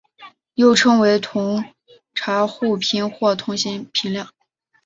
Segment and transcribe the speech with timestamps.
[0.55, 1.63] 又称为同
[2.15, 4.31] 侪互评或同行评量。